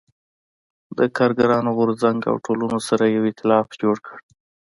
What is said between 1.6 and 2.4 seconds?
غو رځنګ او